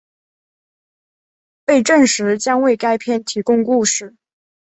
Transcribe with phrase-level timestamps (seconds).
[1.63, 4.15] 被证实将为该片提供故事。